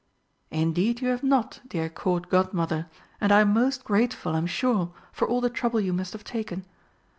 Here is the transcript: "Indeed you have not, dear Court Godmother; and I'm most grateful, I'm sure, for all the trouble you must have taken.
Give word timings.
"Indeed 0.49 0.99
you 1.01 1.09
have 1.09 1.21
not, 1.21 1.59
dear 1.67 1.87
Court 1.87 2.27
Godmother; 2.27 2.87
and 3.21 3.31
I'm 3.31 3.53
most 3.53 3.83
grateful, 3.83 4.35
I'm 4.35 4.47
sure, 4.47 4.91
for 5.11 5.27
all 5.27 5.41
the 5.41 5.49
trouble 5.51 5.79
you 5.79 5.93
must 5.93 6.13
have 6.13 6.23
taken. 6.23 6.65